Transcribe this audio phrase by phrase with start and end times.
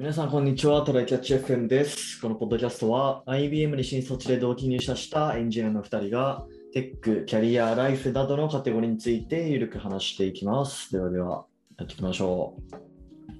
[0.00, 0.80] 皆さん、こんにちは。
[0.80, 2.22] トライキャッチ FM です。
[2.22, 10.90] このポッドキャストは IBM に新卒で同期入社したエンジニアの2人がテック、キャリア、ライフなどのカテゴリーについてゆるく話していきます。
[10.90, 11.44] ではでは、
[11.76, 12.54] やっていきましょ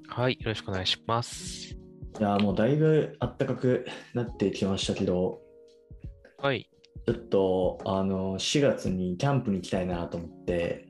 [0.08, 1.74] はい、よろしくお願いします。
[2.18, 2.20] う。
[2.20, 5.40] いやー、もうだいぶ暖かくなってきましたけど、
[6.36, 6.68] はい。
[7.06, 10.86] ちょっとあの4月にキャンプに行きたいなと思って、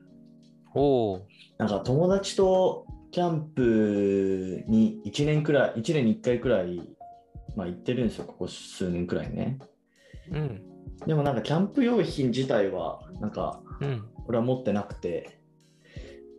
[0.74, 1.20] おー、
[1.58, 6.80] なんか友達とキャンプに1年くらい、1年に1回くらい、
[7.56, 9.58] まあ行ってるんですよ、ここ数年くらいね。
[10.30, 10.62] うん、
[11.06, 14.04] でもなんかキャンプ用品自体は、なんかうん。
[14.26, 15.40] 俺は持ってなくて、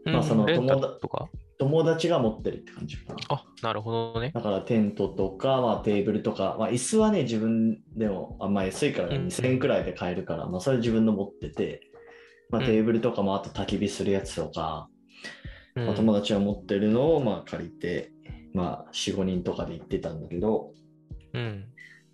[0.06, 0.14] うん。
[0.14, 1.28] まあその友達とか？
[1.60, 3.20] 友達が持ってるって感じかな。
[3.30, 4.32] あ、なるほどね。
[4.34, 9.28] だからテントとか、まあ、テーブルとか、まあ、椅子はね、自分でもあんまり安いからうん。
[9.28, 11.82] 2000円くらいで買えるから、まあ、それ自分の持ってて、
[12.50, 12.66] まあ、うん。
[12.68, 14.91] テーブルとかもあと焚き火するやつとか、うん
[15.76, 18.12] まあ、友達が持ってるのをまあ借りて、
[18.54, 20.74] まあ、4、5人とかで行ってたんだけど、
[21.34, 21.66] うん。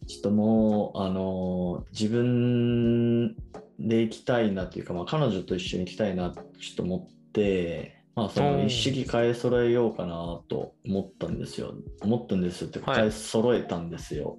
[0.07, 3.35] ちょっともう、あのー自分
[3.79, 11.75] で行きたいなっていうか、まあ、彼女と一緒に行きたいなってちょっと思って、まあ、そのうん一式買い揃えようかなと思ったんですよ。
[12.01, 14.37] 思ったんですよって買い揃えたんですよ。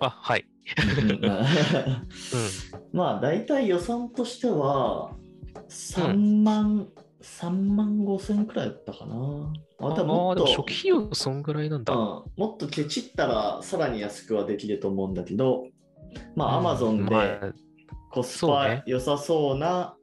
[0.00, 0.44] あ、はい。
[1.28, 1.46] あ
[2.92, 5.16] う まあ、大体予算としては、
[5.68, 6.88] 3万、
[7.24, 9.14] 3万5千くらいだったかな。
[9.16, 9.52] ん。
[9.80, 11.94] あ、あ多分もっと初期費用そんぐらいなんだ。
[11.94, 15.66] うん、もっとケチったらさらに安くはできると思うんだけど、
[16.36, 17.52] まあ、アうんマゾンまであ
[18.10, 19.96] コスパ良さそうな、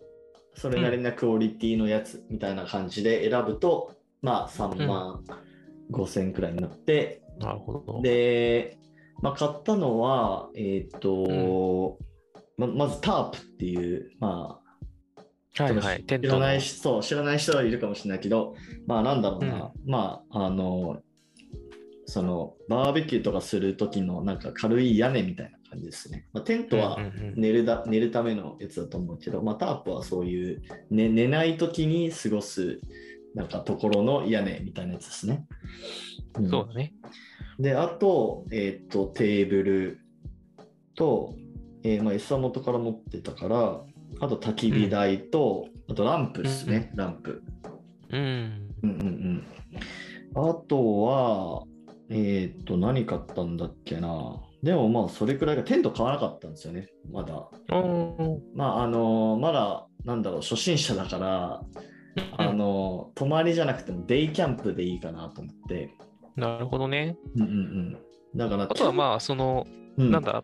[0.55, 5.23] それなりなクオリティのやつみたいな感じで選ぶと、まあ、3万
[5.91, 8.01] 5千くらいになって、なるほど。
[8.01, 8.77] で、
[9.21, 11.97] まあ、買ったのは、えっ、と、
[12.57, 14.60] ままずタープっていう、まあ、
[15.57, 16.03] はいはい。
[16.05, 18.55] 知らないしそう知らない人はいるかもしれないけど、
[18.87, 21.01] まあなんだろうな、まああの、
[22.05, 26.27] そのバーベキューとかする時のなんか軽い屋根みたいな感じですね。
[26.33, 32.81] まあ、テントはうんうんうん寝るだ、寝るためのやつだと思うけど、まあ、タープはそういう、ね、寝ない時に過ごす
[33.33, 35.45] なんかところの屋根みたいなやつですね。
[36.37, 36.93] うんそうだね。
[37.59, 39.99] で、あと、えっ、と、テーブル
[40.95, 41.35] と、
[41.83, 43.81] えーまあ、椅子は元から持ってたから、
[44.21, 47.41] あと焚き火台と、あとランプですね、ランプ。
[48.11, 48.69] うん。
[48.83, 49.43] うんうん
[50.35, 50.49] うん。
[50.49, 51.63] あとは、
[52.09, 54.35] えっ、と、何買ったんだっけな。
[54.61, 57.49] でもまあ、それくらいが、テント買わなかったんですよね、まだ。
[58.53, 61.61] まあ、あのまだ、なんだろう、初心者だから、
[62.37, 65.95] あの泊まりじゃなくてもデイキャンプでいいかなと思って。
[66.35, 67.17] なるほどね。
[67.35, 67.97] うんうんうん。
[68.35, 69.65] だから、あとはまあ、その、
[69.97, 70.43] あ、なんだ、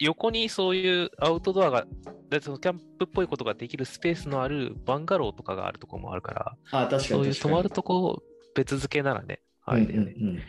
[0.00, 1.86] 横にそういうアウトドアが、
[2.30, 8.22] でそのキャンプっぽいことができるスペースのあるバンガローとかがあるところもあるから、あ、確かにそういう泊まるとこ
[8.54, 10.14] 別付けならね、あれだよね。
[10.16, 10.42] うんうんうん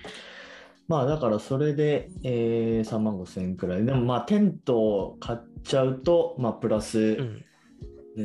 [0.88, 3.86] まあだからそれで、えー、3万5千円くらい。
[3.86, 7.46] でもまあテントを買っちゃうと、まあプラス、うん
[8.18, 8.22] え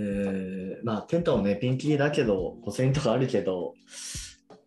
[0.82, 3.74] ーまあテントもね、ピンキリだけど、5000円とかあるけど、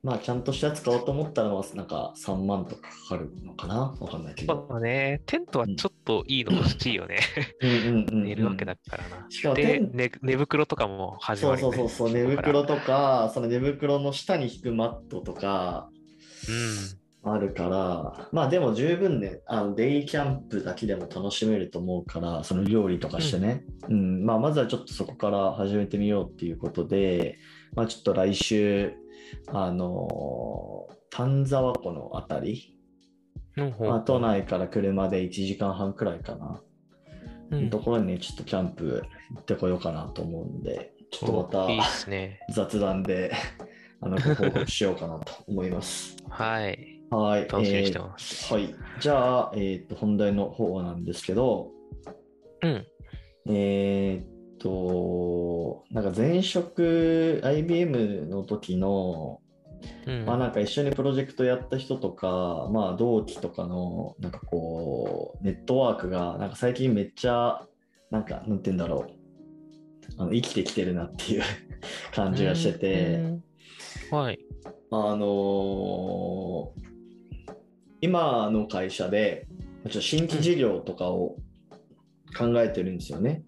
[0.03, 3.95] まあちゃんとしたやつ買おうと思ったら、まあなんか3万とかかかるのかな？
[3.99, 4.65] わかんないけど。
[4.67, 7.19] まあね、テントはちょっといいの欲しいよね。
[7.61, 7.69] うん。
[7.69, 9.29] うんうんうん寝るわけだからな。
[9.29, 11.89] しかもテで、ン寝寝袋とかも始そうまりそうそう。
[11.89, 15.89] そう、寝袋とか、その寝袋の下に引くマットとか、
[17.23, 27.37] あるから、まあでも十分ね、あのデイキャンプだけでも楽しめると思うから、その料理とかしてね、うんまあ、まずはちょっとそこから始めてみようっていうことで、
[27.75, 28.93] まあ、ちょっと来週、
[29.47, 32.75] あのー丹沢湖のあたり、
[33.57, 33.75] うん。
[33.79, 36.61] まあ、都内から車で1時間半くらいかな、
[37.51, 39.03] うんところにね、ちょっとキャンプ
[39.35, 42.39] 行ってこようかなと思うんで、ちょっとまたいいね。
[42.49, 43.33] 雑談で
[43.99, 46.15] あのご報告しようかなと思います。
[46.29, 47.00] はい。
[47.11, 47.41] はい。
[47.49, 48.53] 楽しみにしてえーます。
[48.53, 48.73] はい。
[48.99, 51.71] じゃあ、えっ、と、本題の方なんですけど、
[52.63, 52.85] うん。
[53.53, 59.41] えっ、と、なんか前職 IBM の時の、
[60.05, 67.65] うんまあなんか一緒にプロジェクトやった人とか、まあ同期とかの、なんかこう、ネットワークが、なんか最近めっちゃ、
[68.11, 69.07] なんか、なんて言うんだろ
[70.17, 71.41] う、あの生きてきてるなっていう
[72.13, 73.43] 感じがしてて、うん
[74.11, 74.39] はい。
[74.91, 76.80] あのー
[78.01, 79.47] 今の会社で、
[79.85, 81.37] ちょっと新規事業とかを
[82.37, 83.43] 考えてるんですよね。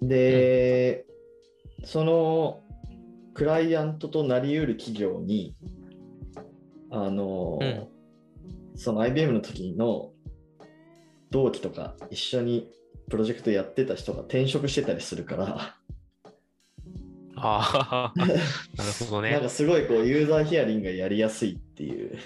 [0.00, 1.04] で、
[1.84, 2.60] その
[3.34, 5.54] クライアントとなりうる企業に、
[6.90, 7.98] あのー
[8.78, 10.12] その IBM の時の
[11.30, 12.70] 同期とか一緒に
[13.10, 15.76] プロジェクトやってた人が転職してたりするから、
[17.34, 18.40] ああ、 なる
[19.00, 19.32] ほどね。
[19.32, 22.18] なんかすごいこうユーザーヒアリングがやりやすいっていう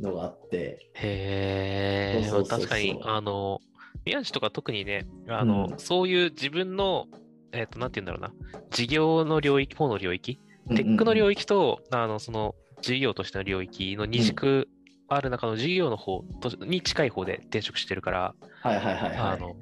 [0.00, 0.90] のがあって。
[0.94, 3.60] へえ、確かに、あの、
[4.04, 7.06] 宮地とか特にね、あの、うんそういう自分の、
[7.52, 10.38] えっ、と、なんて言うんだろうな、事業の領域、方の領域、
[10.70, 11.40] テックの領域。
[11.40, 14.68] 域と、あの、その、事業としての領域の二軸
[15.08, 19.16] ある中の事業の方とに近い方で転職してるから、はいはいはいはい。
[19.16, 19.56] あの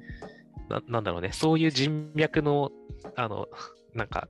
[0.69, 2.71] な、なんだろうね、そういう人脈の、
[3.15, 3.47] あの、
[3.93, 4.27] なんか、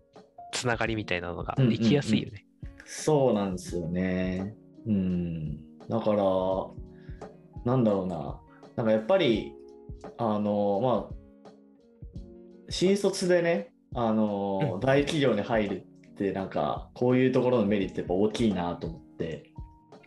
[0.52, 2.46] つながりみたいなのがうんうんうん行きやすいよね。
[2.86, 4.56] そうなんですよね。
[4.86, 5.60] うん。
[5.90, 6.24] だから、
[7.66, 8.40] なんだろうな。
[8.76, 9.54] なんかやっぱり、
[10.18, 11.16] あの、まあ、
[12.70, 19.52] 新卒でね、あの、うん大企業に入るって、なんか、こういうところのメリットやっぱ大きいなと思って。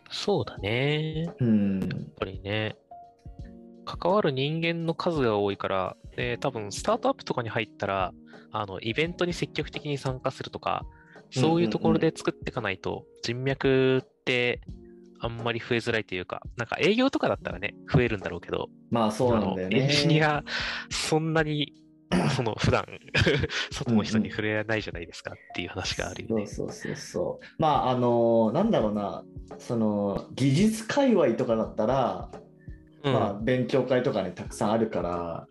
[0.09, 1.23] そうだね。
[1.23, 1.79] やっうん。
[2.19, 2.75] ぱりね、
[3.85, 8.13] 関わる人間の数が多いから、で、多分スタートアップとかに入ったら、
[8.51, 10.85] あの、イベントに積極的に参加するとか、
[11.31, 14.61] そういうところで作っていかないと、人脈って
[15.19, 19.81] あんまり増えづらいというか、なんか営業とかだったらね、増えるんだろうけど、まあそうなんだよね。
[19.81, 20.43] エンジニア、
[20.89, 21.73] そんなに、
[22.35, 22.85] その普段
[23.71, 26.45] 外の人に触れないじゃないですかっていう話があるよね。
[26.45, 27.45] そうそうそうそう。
[27.61, 29.25] まあ、あの、なんだろうな、
[29.57, 32.31] その、技術界隈とかだったら、
[33.03, 35.47] うん、まあ、勉強会とかね、たくさんあるから、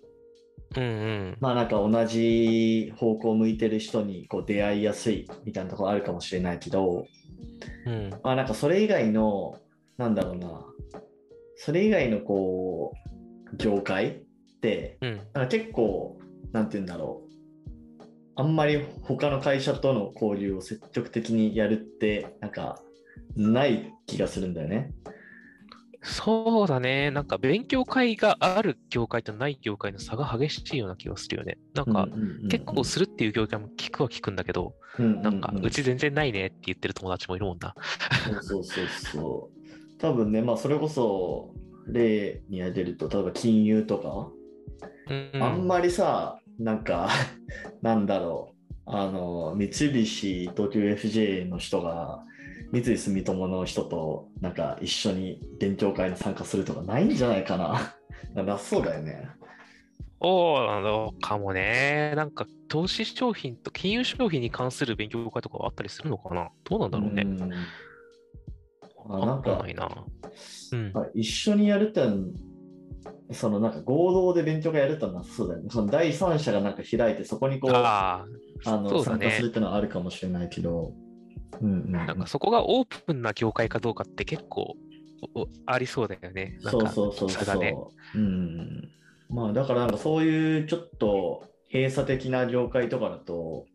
[0.75, 1.37] うんうん。
[1.41, 7.07] まあなんか同じ方向を向いてる人にこう出会いやすいみたいなところあるかもしれないけど、
[7.87, 8.11] うん。
[8.23, 9.59] まあなんかそれ以外の、
[9.97, 10.65] なんだろうな、
[11.57, 12.93] それ以外のこ
[13.53, 14.13] う、業界っ
[14.61, 15.17] て、うん。
[15.17, 16.19] なんか結構、
[16.53, 17.27] なんて言うんだろう、
[18.37, 22.81] あんまり他の会社との交流を積極的にやるって、なんか、
[23.35, 24.93] ない気がするんだよね。
[26.07, 27.11] そうだね。
[27.11, 31.59] なんか勉強会がある業界とない業界の差が激しいような気がするよね。
[31.75, 32.07] なんか、
[32.49, 37.75] 結構するっていう業界も聞くは聞くんだけど、なんか、うち全然ないねって言ってる友達もいるもんな。
[38.41, 39.99] そうそうそう。
[39.99, 41.55] 多分ね、まあそれこそ
[41.89, 44.31] 例に挙げると、例えば金融とか、
[45.35, 47.09] うん、あんまりさ、なんか、
[47.83, 48.55] なんだろ
[48.87, 52.25] う、あの、三菱東京 FJ の人が、
[52.73, 57.95] 三井住友の人となんか一緒に勉強会に参加するとかないんじゃないかな。
[58.43, 59.29] なそうだよね。
[60.21, 62.15] そうなのかもね。
[62.17, 66.51] なんか、投資商品と金融商品に関する勉強会とかはあったりするのかな？
[66.65, 67.23] どうなんだろうね。
[67.23, 67.43] ん
[69.09, 69.89] あなんわかないな。
[70.73, 70.93] うん。
[70.95, 72.03] あ一緒にやるって
[73.33, 75.69] そのなんか合同で勉強会やるってのはそうだよね。
[75.71, 78.25] その第三者がなんか開いてそこにこうあ
[78.65, 80.93] の、ね参加するってのはあるかもしれないけど、
[81.61, 84.77] うんうんうん、なんかそこがオープンな業界かどうかって結構
[85.67, 86.59] ありそうだよね。
[86.63, 88.19] なんかそうそうそうそう。
[88.19, 88.91] うん。
[89.29, 93.67] まあだからなんかそういうちょっと閉鎖的な業界とかだと、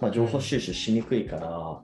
[0.00, 1.82] まあ、情報収集しにくいから、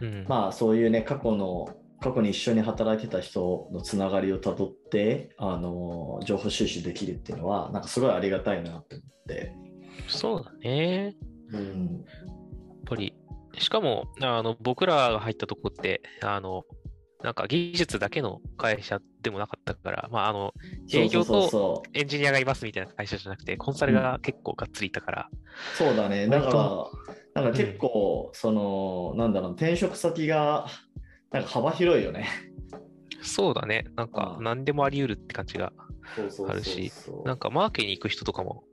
[0.00, 1.68] うん、まあそういうね、過去の、
[2.00, 9.54] 過去に一緒に働いてた人のつながりをたどって、あの、情報収集できるっていうのは、なんかすごいありがたいなって思って。
[10.08, 11.16] そうだね。
[11.52, 11.60] うん。
[11.60, 12.04] やっ
[12.84, 13.15] ぱり、
[13.58, 16.64] しかも、あの、僕らが入ったとこって、あの、
[17.22, 20.52] なんか技術だけの会社でもなかったから、まあ、あの、
[20.92, 25.28] 営業とエンジニアがいますみたいな会社じゃなくて、コンサルが結構がっつりいたから、
[25.74, 26.28] そうだね。
[26.28, 26.90] だ割か
[27.34, 30.66] ら、なんか結構、その、なんだろう、転職先が、
[31.30, 32.28] なんか幅広いよね。
[33.22, 33.86] そうだね。
[33.96, 35.72] なんかう、ん何でもあり得るって感じが。
[36.48, 36.92] あるし
[37.24, 38.64] なんか、マーケに行く人とかも、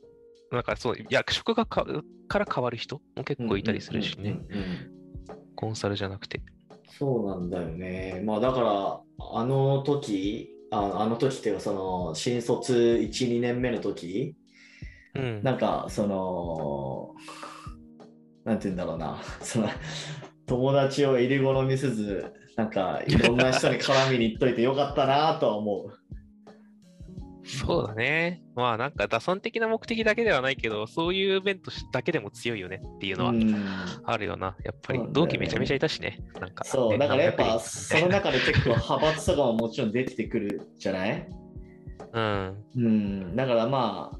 [0.52, 1.86] なんかそう、役職がか
[2.28, 4.40] から変わる人も結構いたりするしね。
[5.56, 6.42] コンサルじゃなくて。
[6.98, 8.22] そうなんだよね。
[8.26, 9.02] まあだから、
[9.34, 14.36] あの時、ああの時っていうか、その、新卒1、2年目の時、
[15.16, 15.44] うん。
[15.44, 17.16] なんか、その、
[18.46, 19.70] なんて言うんだろうな、 その、
[20.46, 26.02] 友達を入り好みせず、なんか、いろんな人に絡みに行っといてよかったなとは思う。
[27.46, 28.42] そうだね。
[28.56, 33.56] まあなんか打算的な目的だけではないけど、そういう面としだけでも強いよねっていうのはうん。
[34.06, 34.56] あるよな。
[34.64, 36.20] やっぱり同期めちゃめちゃいたしね。
[36.40, 41.30] なんか、そう、ねだからやっぱ、その中で結構派閥とかももちろん出てくるじゃない？
[42.14, 44.18] なうん、だからまあ、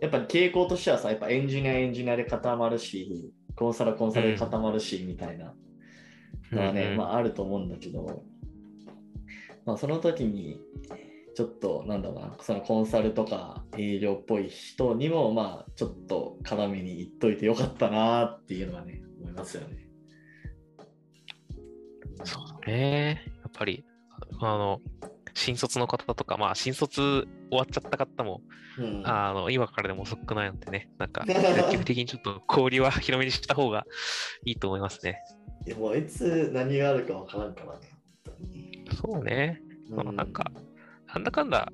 [0.00, 5.54] やっぱり傾向としてはさ、やっぱエンジニアエンジニアで固まるし、コンサルコンサルで固まるし、みたいな。
[6.52, 6.58] うん。
[6.58, 6.96] のはね、うんうん。
[6.98, 8.22] まああると思うんだけど、
[9.64, 10.60] まあその時に、
[11.34, 19.88] ちょっとなんだろうな、そのコンサルとか営業っぽい人にも、まあちょっと絡みに行っといてよかったなっていうのはね、思いますよね。
[22.24, 23.22] そうだね。
[23.42, 23.84] やっぱり、
[24.40, 24.80] あの、
[25.34, 28.42] 新卒の方とか、まあ新卒終わっちゃった方も、
[28.78, 33.86] うんあの、今からでも遅くないのでね、なんか、 積極的にちょっと交流は広めにした方が
[34.44, 35.18] いいと思いますね。
[35.66, 37.88] いやもういつ何があるかわからんからね。
[39.00, 39.62] そうね。
[39.88, 40.50] まあ、なんか、
[41.14, 41.70] なんだかんだ、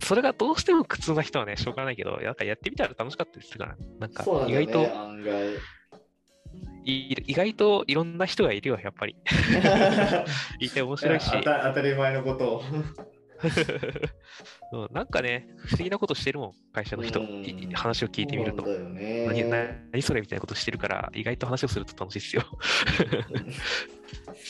[0.00, 4.88] それがどうしても苦痛な人はね、しょうがないけど、なんかやってみたら楽しかったりするから、なんか意外と、ね、
[6.84, 9.16] 意外といろんな人がいるよ、やっぱり。
[10.58, 11.30] いて面白いし。
[11.30, 12.62] 当たり前のことを。
[14.92, 17.20] なんかね、不思議なことしてるもん、会社の人。
[17.74, 18.64] 話を聞いてみると。
[18.64, 19.44] ね、何
[19.90, 22.42] 何それみたいなことしてるから、意外と話をすると楽しいですよ。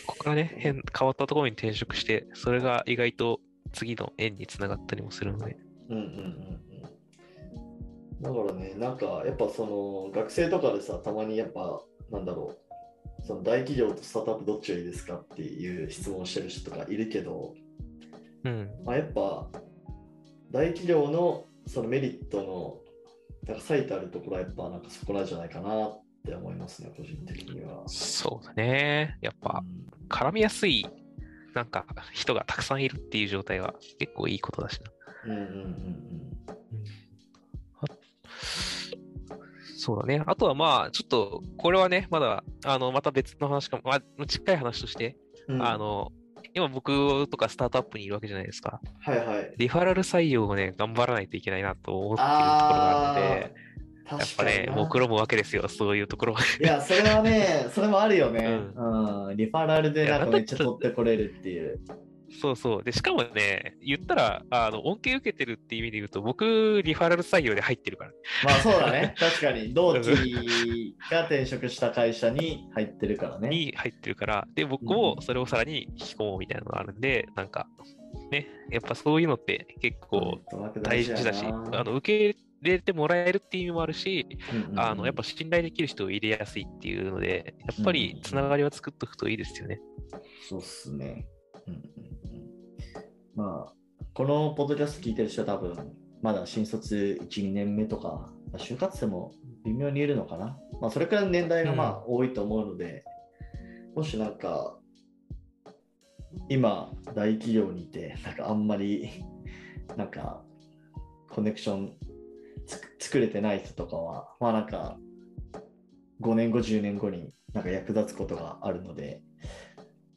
[0.06, 3.40] ここからね変、変わったところに転職して、それが意外と
[3.72, 5.56] 次の縁につながったりもするので。
[5.88, 6.14] うんうんうんう
[8.18, 8.22] ん。
[8.22, 12.54] だからね、なんかやっぱその学生とかでさ、たまにやっぱなんだろ
[13.20, 17.54] う、その大企業とスタートアップどっちがいいですかっていう質問してる人とかいるけど、
[18.44, 19.48] うんまあ、やっぱ
[20.50, 22.78] 大企業のそのメリットの
[23.46, 27.82] なんか最たるところはやっぱなんかそこなんじゃないかなって思いますね、個人的には。
[27.88, 29.18] そうだね。
[29.20, 29.64] やっぱ、
[30.08, 30.86] 絡みやすい
[31.54, 34.90] なんか人がたくさんいるっていう状態は結構いいことだしな。
[35.24, 36.22] うんうんうんうん。
[39.76, 40.22] そうだね。
[40.26, 45.16] あとはまあ、ちょっと、これはね、まだ、あの、また別の話かも、まあ、近い話として、
[45.48, 46.12] うん、あの、
[46.54, 48.80] 今僕とかスタートアップにいるわけじゃないですか。
[49.00, 49.54] はいはい。
[49.56, 53.54] リファラル採用をね、頑張らないといけないなと思っているところがあって、
[54.10, 56.40] やっぱね、目論むわけですよ、そういうところは。
[56.60, 58.60] いや、それはね、それもあるよね。
[58.74, 61.80] うん、うん、リファラルでなんかめっちゃ取ってこれるっていう。
[62.40, 62.82] そうそう。
[62.82, 68.12] で、しかもね、言ったら、あの、恩恵受けてるっていう意味で言うと、僕、リファラル採用で入ってるから。
[68.44, 69.14] まあそうだね。
[69.18, 69.74] 確かに。
[69.74, 73.48] 同期が転職した会社に入ってるからね。
[73.48, 74.48] に入ってるから。
[74.54, 77.68] で、僕もそれをさらに引き込もうみたいなのがあるんで、なんか、
[78.30, 80.40] ね、やっぱそういうのって結構
[80.82, 89.80] 大事だし、あの受け入れてもらえるっていう意味もあるし、うんうん、あのやっぱ信頼できる人を入れやすいっていうので、やっぱりつながりは作っておくといいですよね。
[90.48, 91.26] そうっすね。
[91.66, 92.01] うんうん
[93.34, 93.72] まあ、
[94.14, 99.32] このポッドキャスト聞いてる人は多分、まだ新卒1、2年目とか、就活生も
[99.64, 100.58] 微妙にいるのかな。
[100.80, 103.04] まあ、それくらいの年代がまあ多いと思うので、
[103.94, 104.76] うん、もしなんか、
[106.48, 109.24] 今、大企業にいて、なんかあんまり、
[109.96, 110.42] なんか、
[111.30, 111.94] コネクション
[112.98, 114.98] 作れてない人とかは、まあなんか、
[116.20, 119.22] 5年後、10年後になんか役立つことがあるので、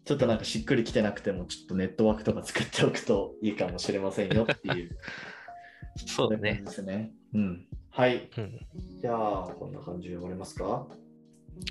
[0.06, 4.98] ちょっとなんかしっくりきてなくても、ちょっとネットワークとか作っておくといいかもしれませんよっていう。
[6.08, 6.62] そうだね。
[6.66, 7.12] ですね。
[7.34, 7.68] うん。
[7.90, 8.30] はい。
[8.38, 8.60] うん、
[9.02, 10.88] じゃあ、こんな感じで終わりますか？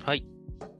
[0.03, 0.25] はい。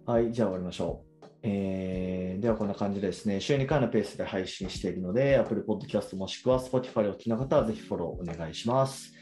[0.05, 1.25] はい、じゃあ終わりましょう。
[1.43, 9.13] えー、ではこんな感じでですね、週2回のペースで配信しているので、Apple Podcast もしくは Spotify をお聞きの方はぜひフォローお願いします。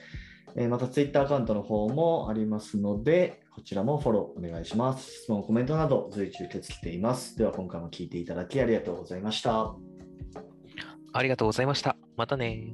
[0.55, 5.23] えー、また Twitter アカウントの方もありますので、こちらもフォローお願いします。
[5.23, 7.37] 質問、コメントなど随時受け付けています。
[7.37, 9.75] では今回も聞いていただきありがとうございました。
[11.13, 11.95] ありがとうございました。
[12.17, 12.73] またね